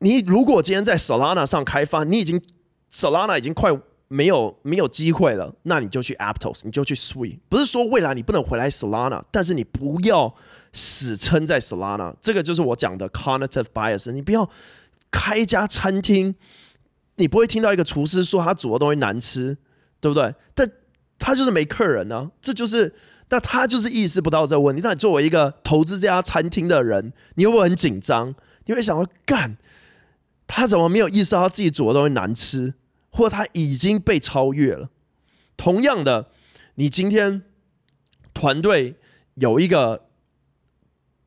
[0.00, 2.42] 你如果今天在 Solana 上开发，你已经
[2.90, 3.80] Solana 已经快。
[4.09, 7.40] 没有没有机会了，那你就去 Aptos，你就去 Sui。
[7.48, 10.32] 不是说未来你不能回来 Solana，但是你不要
[10.72, 12.14] 死撑在 Solana。
[12.20, 14.12] 这个就是我讲的 cognitive bias。
[14.12, 14.48] 你不要
[15.11, 16.37] 开一家餐厅，
[17.16, 19.57] 你不会听到一个厨师说他煮的东西难吃，
[20.00, 20.35] 对不对？
[20.55, 20.70] 但
[21.18, 22.94] 他就是没客人呢、这就是
[23.29, 24.83] 那他就是意识不到这个问题。
[24.83, 28.35] 那你作为一个投资这家餐厅的人，你会不会很紧张？
[28.66, 29.57] 你会想说，干，
[30.46, 32.74] 他怎么没有意识到他自己煮的东西难吃？
[33.11, 34.90] 或他已经被超越了。
[35.57, 36.29] 同样的，
[36.74, 37.42] 你今天
[38.35, 38.96] 团队
[39.37, 40.07] 有一个，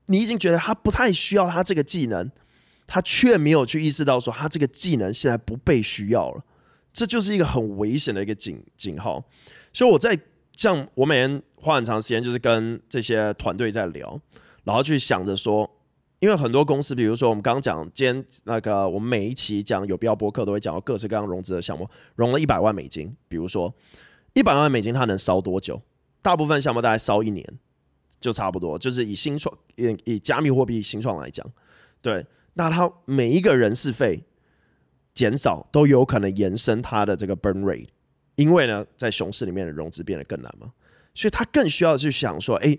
[0.06, 2.30] 你已经觉得他不太需要他这个技能，
[2.90, 6.44] 他却没有去意识到说他这个技能现在不被需要了，
[6.92, 9.24] 这就是一个很危险的一个警警号。
[9.72, 10.20] 所以我在
[10.54, 14.20] 像我每天花很长时间，就是跟这些团队在聊，
[14.64, 15.70] 然后去想着说。
[16.22, 23.16] 因为很多公司，比如说我们刚讲，今天那个我们每一期讲有必要播客都会讲到各式各样融资的项目，融了一百万美金。
[23.30, 23.74] 比如说
[24.34, 25.82] 一百万美金，它能烧多久？
[26.22, 27.42] 大部分项目大概烧一年
[28.20, 28.78] 就差不多。
[28.78, 31.50] 就是以新创以以加密货币新创来讲，
[32.02, 32.26] 对，
[32.60, 34.26] 那他每一个人事费
[35.14, 37.88] 减少都有可能延伸他的这个 burn rate，
[38.36, 40.74] 因为呢，在熊市里面的融资变得更难嘛，
[41.14, 42.78] 所以他更需要去想说，哎。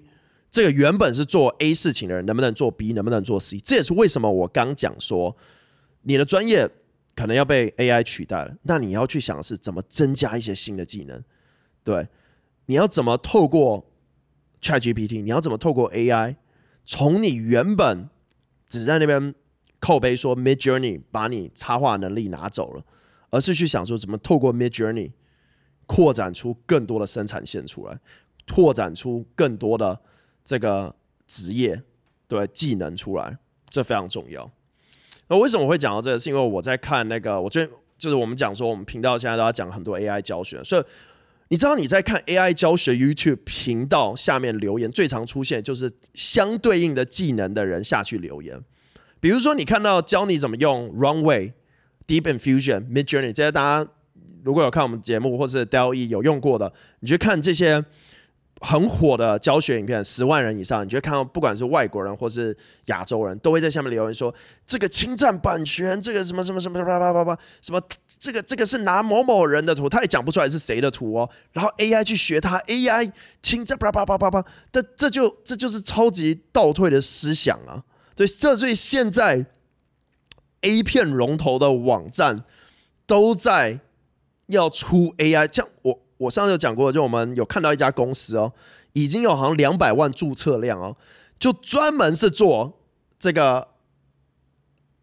[0.52, 3.60] 这个原本是做 A 事情的人，能不能做 B，能不能做 C？
[3.60, 5.36] 这也是为什么我刚讲说，
[6.02, 6.68] 你的专业
[7.14, 8.56] 可能要被 AI 取代了。
[8.62, 11.22] 那你要去想的是怎么增加一些新的技能，
[11.84, 12.08] 对？
[12.66, 13.92] 你要怎么透过
[14.60, 15.22] ChatGPT？
[15.22, 16.34] 你要怎么透过 AI，
[16.84, 18.08] 从你原本
[18.66, 19.32] 只在那边
[19.80, 22.84] 靠背说 Midjourney 把你插画能力拿走了，
[23.30, 25.10] 而是去想说怎么透过 Midjourney
[25.86, 27.98] 扩展出更多的生产线出来，
[28.46, 30.00] 拓展出更多的。
[30.42, 30.96] 这个
[31.28, 31.80] 职业
[32.26, 33.38] 对技能出来，
[33.68, 34.50] 这非常重要。
[35.28, 36.18] 那为什么我会讲到这个？
[36.18, 40.84] 是因为我在看那个，我最就是我们讲说，我们频道现在都要讲很多 AI 教学，所以
[41.48, 48.60] 你知道你在看 AI 教学 YouTube 频道下面留言最常出现就是相对应的技能的人下去留言。
[49.20, 51.52] 比如说你看到教你怎么用 Runway、
[52.06, 53.90] Deep Infusion、Midjourney 这些，大家
[54.42, 57.84] 如果有看我们节目或是 DALL-E 有用过的，你去看这些。
[58.62, 62.54] 很火的教学影片，十万人以上，你就会看到，不管是外国人或是
[62.88, 64.34] 亚洲人，都会在下面留言说
[64.66, 67.80] ：“这个侵占版权，这个什么什么什么叭叭叭叭，什么
[68.18, 71.30] 这个这个是拿某某人的图，他也讲不出来是谁的图哦。
[71.52, 77.82] 然后 AI 去学他，AI 侵占叭叭叭叭叭，这这就这就是超级倒退的思想啊！
[78.20, 79.46] 对，这所以现在
[80.60, 82.44] A 片龙头的网站
[83.06, 83.80] 都在
[84.48, 85.98] 要出 AI，像我。
[86.18, 88.52] 我上次有讲过，就我们有看到一家公司哦，
[88.92, 90.94] 已经有好像两百万注册量哦，
[91.38, 92.78] 就专门是做
[93.18, 93.68] 这个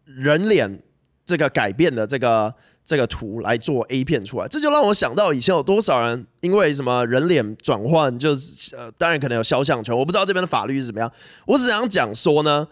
[0.04, 0.80] 人脸
[1.24, 2.54] 这个改变的这个
[2.84, 11.12] 这个图来做 A 片出来，这就让我想到以前有多少人因为什么人脸转换，就是呃，当然可能有肖像权，我不知道这边的法律是怎么样，
[11.46, 12.68] 我只想讲说呢，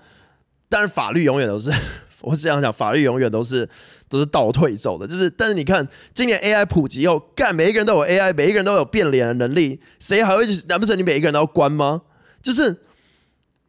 [0.68, 1.70] 但是法律永远都是。
[2.22, 3.68] 我只想讲，法律永远都是
[4.08, 5.06] 都是倒退走的。
[5.06, 10.44] 就是，但是你看，今年 AI 普及后，干每一个人都有 AI，每一个人都有变脸的能力，谁还会？
[10.66, 12.02] 难不成你每一个人都要关吗？
[12.42, 12.74] 就是，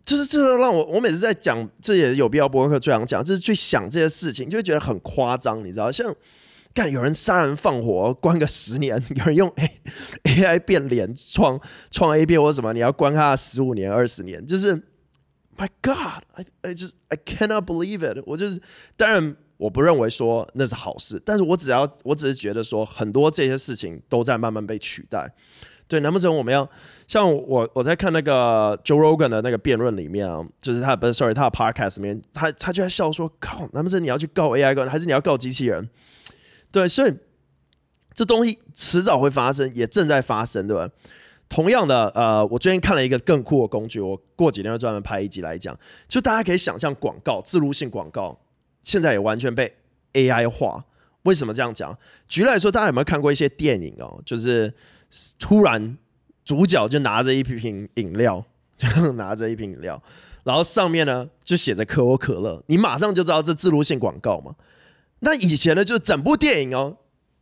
[0.03, 5.91] 就是这个让我，我每次在讲，这也有必要播客最想讲，就是去想这些事情，就会觉得很夸张，你知道？
[5.91, 6.11] 像
[6.73, 9.53] 干有人杀人放火，关个十年； 有人用
[10.23, 11.59] AI 变脸创
[11.91, 14.81] 创 A 片或者什么，你要关他十五年、二十年，就是。
[15.57, 18.21] My God, I I just I cannot believe it。
[18.25, 18.61] 我就是，
[18.95, 25.33] 当然我不认为说那是好事，但是我只要我只是觉得说很多这些事情都在慢慢被取代。
[25.87, 26.69] 对，难不成我们要
[27.07, 35.89] 像我我在看那个 Joe Rogan 的那个辩论里面啊，就是他不是 sorry 他的 podcast 里面，他他就在笑说，靠，难不成你要去告 AI，还是你要告机器人？
[36.71, 37.13] 对，所以
[38.13, 40.89] 这东西迟早会发生，也正在发生，对吧？
[41.49, 45.77] 同样的，呃，我最近看了一个更酷的工具，我过几天会专门拍一集来讲。
[46.07, 48.37] 就大家可以想象广告、自入性广告，
[48.81, 49.73] 现在也完全被
[50.13, 50.83] AI 化。
[51.23, 51.97] 为什么这样讲？
[52.27, 54.21] 举例来说，大家有没有看过一些电影哦？
[54.25, 54.73] 就是
[55.39, 55.97] 突然
[56.43, 58.43] 主角就拿着一瓶饮料，
[58.77, 60.01] 就拿着一瓶饮料，
[60.43, 64.55] 然后上面呢就写着可口可乐，你马上就知道这自入性广告嘛。
[65.19, 66.97] 那以前呢，就是整部电影哦，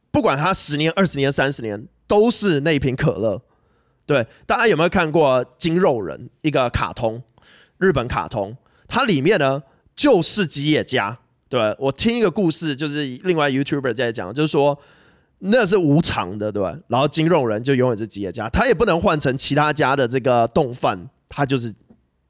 [0.10, 3.42] 不管它十年、二十年、三十年，都是那瓶可乐。
[4.06, 7.22] 对，大家有没有看过《筋肉人》一个卡通？
[7.78, 8.56] 日本卡通，
[8.88, 9.64] 它里面呢
[9.96, 11.18] 就是吉野家。
[11.50, 14.78] 对，我听一个故事，就是另外 YouTuber 在讲，就是说
[15.40, 16.78] 那是无偿的，对吧？
[16.88, 21.74] 然后筋肉人就永远是吉野家，他也不能换成其他家的这个动饭，他就是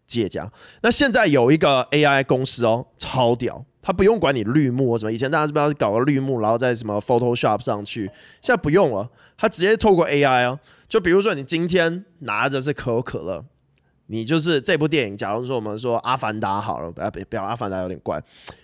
[0.05, 0.51] 吉野家。
[0.81, 8.05] 那现在有一个 AI 公司哦，超屌，他不用管你绿幕什么，以前大家是不是搞个绿幕，然后在什么 Photoshop 上去，
[8.41, 13.45] 现在不用了，他直接透过 AI 哦，就比如说你今天拿着是可口可乐。
[14.07, 18.21] 你就是这部电影，假如说我们说《阿凡达》好了，不要不要，《阿凡达》有点怪。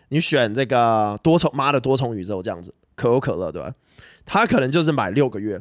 [0.10, 3.74] 你选这个多重妈的多重宇宙这样子，可口可乐对吧？
[4.24, 5.60] 他可能就是买六个月，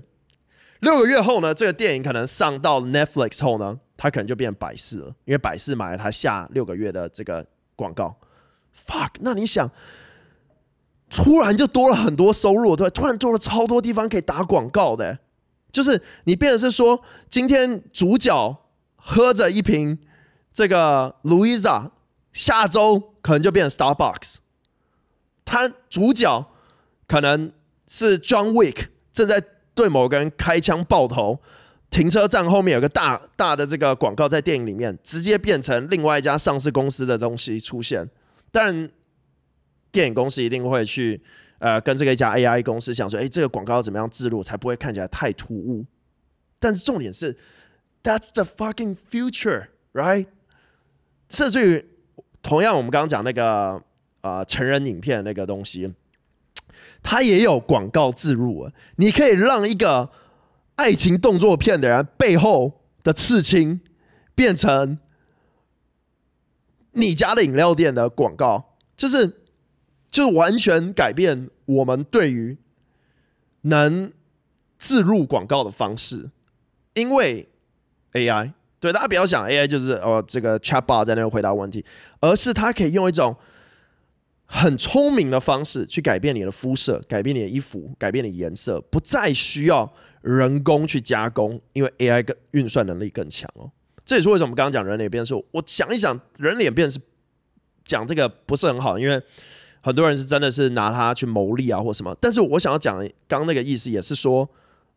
[0.81, 8.15] 六个月后呢，这个电影可能上到 Netflix 后呢，他可能就变百事了，因为百事买了他下六个月的这个广告。
[8.87, 9.71] Fuck，那你想，
[11.09, 15.21] 突然就多了很多收入，对，突然多了超多地方可以打广告的，
[15.73, 18.57] 就是你变的是说，今天主角。
[19.03, 19.99] 喝着一瓶
[20.53, 21.91] 这个 Louisa，
[22.35, 24.37] 下周可能就变成 Starbucks。
[25.43, 26.47] 他主角
[27.07, 27.51] 可能
[27.89, 29.43] 是 John Wick，正在
[29.75, 31.41] 对某个人开枪爆头。
[31.89, 38.07] 停车站后面有个大大的这个广告，在电影里面直接变成另外一家上市公司的东西出现。
[38.51, 38.91] 但
[39.91, 41.23] 电影公司一定会去
[41.61, 45.87] 呃跟这个一家 AI 公司想说，哎，这个广告怎么样置入才不会看起来太突兀？
[46.59, 47.39] 但是重点是。
[48.03, 50.27] That's the fucking future, right？
[51.29, 51.87] 甚至于，
[52.41, 53.83] 同样我们刚刚讲那个
[54.23, 55.93] 啊、成人影片那个东西，
[57.03, 58.71] 它也有广告置入。
[58.97, 60.11] 你可以让一个
[60.77, 63.83] 爱情动作片的人背后的刺青
[64.35, 64.99] 变成
[66.93, 69.40] 你家的饮料店的广告，就是
[70.11, 72.59] 就完全改变我们对于
[73.63, 74.13] 能
[74.79, 76.31] 置入广告的方式，
[76.95, 77.47] 因为。
[78.13, 81.85] AI 对，大家不要想 AI 就是哦这个 chatbot 在那边回答问题，
[82.19, 83.37] 而是它可以用一种
[84.47, 93.71] 很聪明的方式去改变你的肤色，改变你的衣服，改变你的颜色，不再需要人工去加工，因为 AI 更运算能力更强哦。
[94.05, 95.33] 这也是为什么我们刚刚讲人脸辨识。
[95.53, 96.99] 我想一想，人脸辨识
[97.85, 99.23] 讲这个不是很好，因为
[99.81, 102.17] 很多人是真的是拿它去牟利啊或什么。
[102.21, 104.49] 但是我想要讲刚那个意思也是说，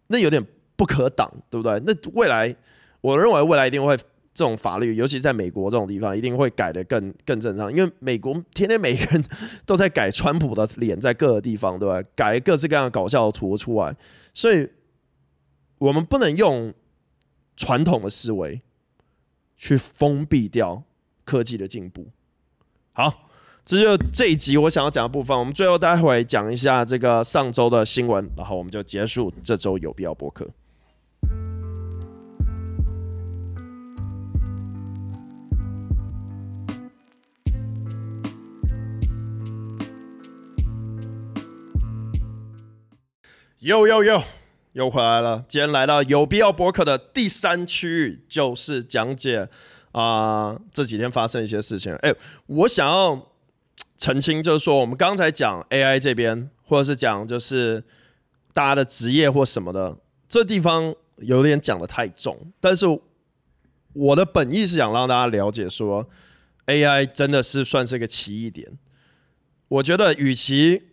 [0.08, 1.82] 那有点不可挡，对不对？
[1.86, 2.56] 那未来。
[3.02, 3.98] 我认为未来一定会
[4.34, 7.69] 这种法律，尤其在美国这种地方，一定会改得更更正常。
[7.69, 9.22] 因为美国天天每个人
[9.65, 12.02] 都在改川普的脸，在各个地方，对吧？
[12.15, 13.93] 改各式各样的搞笑的图出来，
[14.34, 14.65] 所以
[15.80, 16.74] 我们不能用
[17.58, 18.62] 传统的思维
[19.58, 20.82] 去封闭掉
[21.26, 22.08] 科技的进步。
[22.93, 23.28] 好，
[23.65, 25.38] 这就这一集我想要讲的部分。
[25.38, 30.45] 我们最后待会讲一下这个上周的新闻，然后我们就结束这周有必要播客。
[43.60, 44.21] 又又又
[44.73, 45.45] 又回来了！
[45.47, 49.47] 今天来到有必要播客的第三区域，就是讲解
[49.93, 51.95] 啊、这几天发生一些事情。
[52.02, 52.13] 哎，
[52.47, 53.33] 我想要
[54.03, 57.81] 澄清，就是说我们刚才讲 AI 这边，或者是讲就是
[58.51, 62.51] 大家的职业或什么的，这地方有点讲得太重。
[62.59, 62.85] 但是
[63.93, 66.05] 我的本意是想让大家了解说
[66.65, 68.77] ，AI 真的是算是一个奇异点。
[69.69, 70.83] 我觉得，与其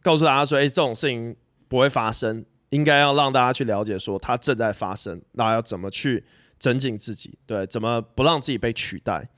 [0.00, 1.36] 告诉大家说，哎，这种事情。
[1.70, 6.24] 不会发生，应该要让大家去了解，说它正在发生，那要怎么去
[6.58, 7.38] 增进自己？
[7.46, 9.28] 对，怎么不让自己被取代？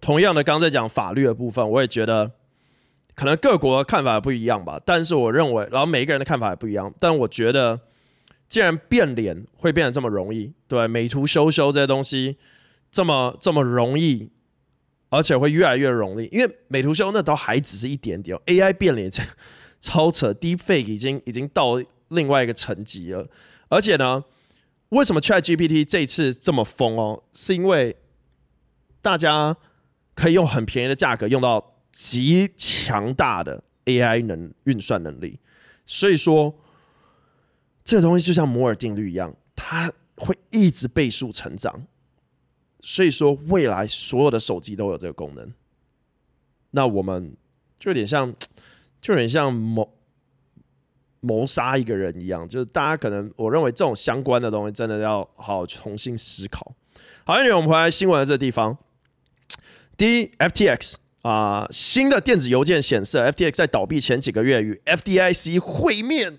[0.00, 2.32] 同样的，刚才讲法律的部分，我也觉得
[3.18, 4.80] 可能各国的看法不一样吧。
[4.86, 6.94] 但是我认为，然后每一个人的看法也不一样。
[7.00, 7.80] 但我觉得，
[8.48, 12.36] 既然变脸会变得这么容易，对，美图秀秀这些东西
[12.92, 14.30] 这么这么容易，
[15.08, 19.22] 而且会越来越容易，因为美图秀那都还只是一点点，AI 变脸这。
[19.80, 23.28] 超扯，Deepfake 已经已经到另外一个层级了。
[23.68, 24.24] 而且呢，
[24.88, 27.22] 为什么 ChatGPT 这次这么疯哦？
[27.32, 27.94] 是因为
[29.00, 29.56] 大家
[30.16, 35.36] 可以用很便宜的价格用到极强大的 AI 能运算能力。
[35.84, 36.54] 所以说，
[37.82, 41.88] 这个东西就像摩尔定律一样，它会一直倍数成长。
[42.82, 45.52] 所以说，未来所有的手机都有这个功能。
[46.70, 47.36] 那我们
[47.80, 48.32] 就有点像，
[49.02, 49.92] 就有点像谋
[51.18, 52.48] 谋杀一个人一样。
[52.48, 56.76] 就是大家可能，我认为这种相关的东西，真的要好好重新思考。
[57.24, 58.78] 好，因为我们回来新闻的这个地方，
[59.96, 66.38] 第一，FTX 啊、新的电子邮件显示，FTX 在倒闭前几个月与 FDIC 会面。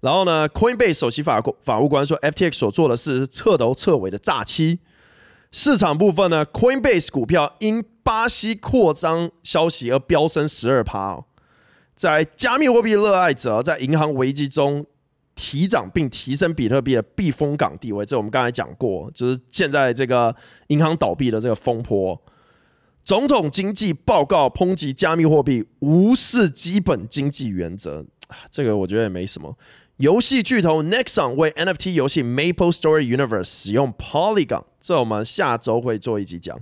[0.00, 4.80] 然后呢，Coinbase 首席法法务官说，FTX 所做的事是彻头彻尾的诈欺。
[5.52, 11.22] 市场部分呢，Coinbase 股票因巴西扩张消息而飙升十二趴。
[11.94, 14.86] 在加密货币热爱者在银行危机中
[15.34, 20.34] 提涨并提升比特币的避风港地位，这我们刚才讲过，就是现在这个
[20.68, 22.18] 银行倒闭的这个风波。
[23.04, 28.04] 总统经济报告抨击加密货币无视基本经济原则，
[28.50, 29.56] 这个我觉得也没什么。
[29.96, 36.58] 游戏巨头 Nexon 为 NFT 游戏 Maple Story Universe 使用 Polygon，这我们下周会做一集讲。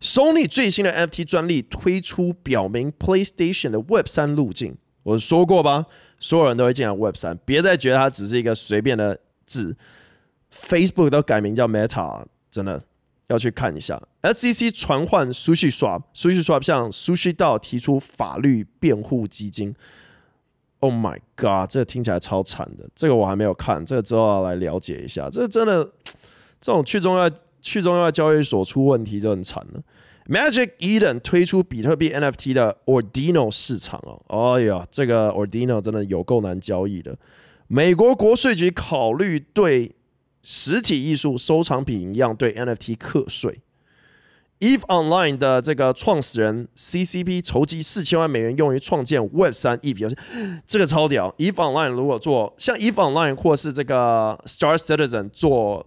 [0.00, 4.76] Sony 最新的 NFT 专利推出，表明 PlayStation 的 Web 三路径。
[5.04, 5.86] 我说过吧，
[6.18, 9.76] 所有人都会进来 Web 三，别再觉得它只是一个随便的字。
[10.52, 12.82] Facebook 都改名叫 Meta，真的
[13.28, 14.02] 要去看一下。
[14.22, 19.74] SEC 传唤 SushiSwap，SushiSwap 向 SushiDAO 提出法律辩护基金。
[20.78, 22.88] Oh my god，这听起来超惨的。
[22.94, 25.28] 这个我还没有看，这个之后要来了解一下。
[25.28, 25.84] 这真的，
[26.60, 29.82] 这种去中央去中央交易所出问题就很惨了。
[30.28, 37.18] Magic Eden 推出比特币 NFT 的 Ordinal 市场哦，哎呀，这个 Ordinal 真的有够难交易的。
[37.66, 39.96] 美国国税局考虑对
[40.44, 43.61] 实体艺术收藏品一样对 NFT 课税。
[44.62, 50.16] Eve Online 的这个创始人 CCP 筹集四千万美元用于创建 Web 三 Eve 游戏，
[50.64, 51.34] 这个超屌。
[51.36, 55.84] Eve Online 如果做像 Eve Online 或是这个 Star Citizen 做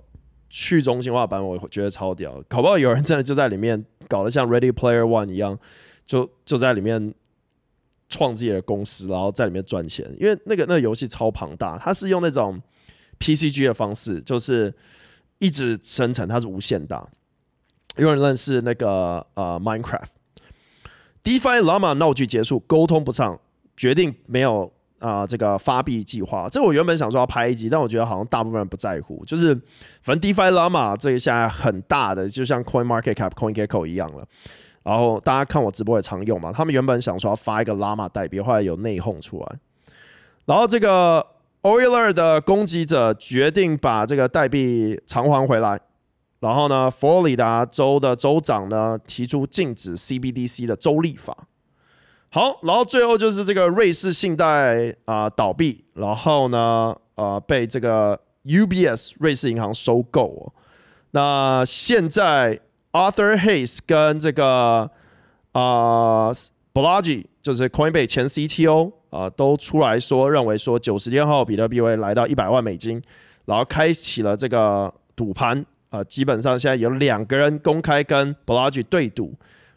[0.50, 2.44] 去中心化版，我觉得超屌。
[2.50, 5.58] 搞不好有人真的就在里面搞得像 Ready Player One 一样，
[6.06, 7.14] 就就在里面
[8.10, 10.06] 创自己的公司，然后在里面赚钱。
[10.20, 12.62] 因为那个那个游戏超庞大，它是用那种
[13.20, 14.74] PCG 的方式，就是
[15.40, 17.08] 一直生成，它是无限大。
[17.98, 23.40] 有人认识那个呃 Minecraft，DeFi Llama 闹剧结束，沟通不畅，
[23.78, 26.50] 决定没有啊、这个发币计划。
[26.50, 29.24] 这我原本想说要拍一集，但我觉得好像大部分人不在乎。
[29.26, 29.54] 就是
[30.02, 34.26] 反正 DeFi Llama 这一下很大的，就像 Coin Market Cap、CoinGecko 一样了。
[34.84, 39.48] 然后大家看我直播也常用嘛，他们原本想说要发一个 Llama 代币，后来有内讧出来。
[40.46, 41.26] 然后这个
[41.62, 45.80] Euler 的攻击者决定把这个代币偿还回来。
[46.40, 51.36] 然后呢，佛罗里达州的州长呢提出禁止 CBDC 的州立法。
[52.30, 60.54] 好，然后最后就是这个瑞士信贷啊、倒闭，然后呢呃被这个 UBS 瑞士银行收购哦。
[61.12, 62.60] 那现在
[62.92, 64.90] Arthur Hayes 跟这个
[65.54, 66.36] 啊、呃、
[66.74, 73.02] Blagi 就是 Coinbase 前 CTO 啊、都出来说，认为说九十天后比特币会来到一百万美金，
[73.46, 75.66] 然后开启了这个赌盘。
[75.90, 79.34] 呃，基本上现在有两个人公开跟 Balaji 对赌，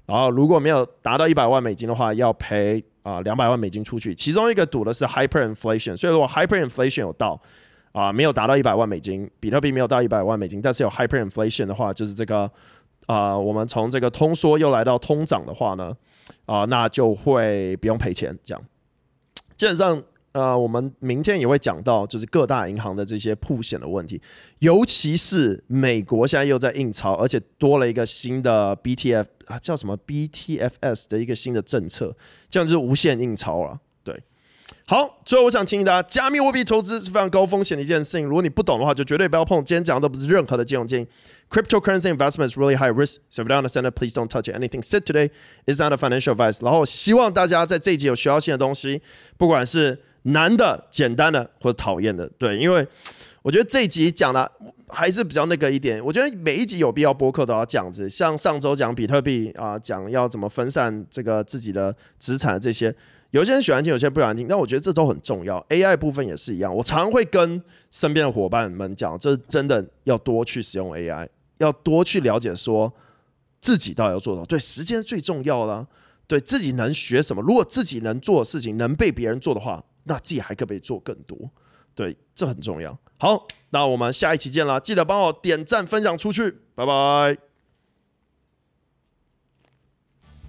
[0.06, 4.14] 然后如果没有达到一百万美金的话，要赔啊两百万美金出去。
[4.14, 7.40] 其中一个赌的是 Hyperinflation，所以如果 Hyperinflation 有到
[7.92, 12.50] 啊、没有达到一百万美金，比特币没有到一百万美金，但是有 Hyperinflation 的话，就是这个
[13.06, 15.96] 啊、我们从这个通缩又来到通涨的话呢，
[16.46, 18.36] 啊、那就会不用赔钱。
[18.42, 18.62] 这样，
[19.56, 20.02] 基本上。
[20.32, 24.20] 呃，我们明天也会讲到，就是各大银行的这些曝险的问题，
[24.58, 32.14] 尤其是美国现在又在印钞，而且多了一个新的 BTF 啊，叫什么 BTFS 的一个新的政策，
[32.50, 33.80] 这样就是无限印钞了。
[34.04, 34.22] 对，
[34.86, 39.64] 好，最后我想提醒大家，加密货币投资是非常高风险的一件事情，如果你不懂的话，就绝对不要碰。
[39.64, 41.06] 今天讲的都不是任何的金融建议。
[41.50, 44.50] Cryptocurrency investments really high risk, so if you don't understand it, please don't touch.
[44.50, 45.30] Anything said today
[45.66, 46.62] is not a financial advice.
[46.62, 49.00] 然后希望大家在这一集有学到新的东西，
[49.38, 49.98] 不管是
[50.32, 52.86] 难的、简单的或者讨厌的，对，因为
[53.42, 54.50] 我觉得这一集讲的
[54.88, 56.04] 还是比较那个一点。
[56.04, 62.94] 我觉得每一集有必要播客都要这样子，像上周讲比特币啊，讲要怎么分散这个自己的资产这些，
[63.30, 65.64] 有些人喜欢听，有些人不喜欢听，但我觉得这都很重要。
[65.70, 72.92] AI 部分也是一样，我常会跟身边的伙伴们讲，就是真的要多去使用 AI，要多去了解说
[73.60, 75.86] 自己到底要做到，对，时间最重要了，
[76.26, 79.82] 对自己能学什么，如果自己能做的事情能被别人做的话。
[80.08, 81.36] 那自己还可不可以做更多？
[81.94, 82.98] 对，这很重要。
[83.18, 84.80] 好，那我们下一期见啦！
[84.80, 87.38] 记得帮我点赞、分享出去，拜拜。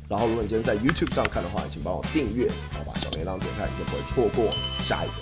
[0.08, 4.50] 然后，如果你今天在 YouTube 上看的话，请帮我订阅，然后把小铃铛点开，你就不会错过
[4.82, 5.22] 下一集。